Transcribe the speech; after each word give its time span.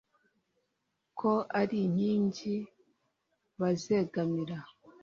ko 1.19 1.31
ari 1.59 1.77
inkingi 1.87 2.55
bazegamira 3.59 4.57